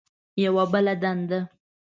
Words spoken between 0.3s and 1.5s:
یوه بله دنده ده.